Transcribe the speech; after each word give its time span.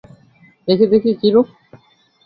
দেখি 0.67 0.85
দেখি, 0.93 1.11
কী 1.21 1.27
রূপ! 1.33 1.47